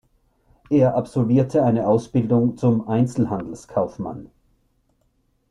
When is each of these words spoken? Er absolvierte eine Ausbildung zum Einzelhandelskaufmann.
Er 0.71 0.95
absolvierte 0.95 1.63
eine 1.63 1.85
Ausbildung 1.87 2.57
zum 2.57 2.87
Einzelhandelskaufmann. 2.87 4.31